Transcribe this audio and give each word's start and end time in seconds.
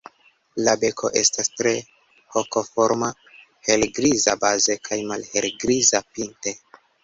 La 0.67 0.73
beko 0.83 1.11
estas 1.21 1.51
tre 1.59 1.73
hokoforma, 2.37 3.11
helgriza 3.69 4.37
baze 4.47 4.81
kaj 4.91 5.01
malhelgriza 5.15 6.05
pinte. 6.13 6.59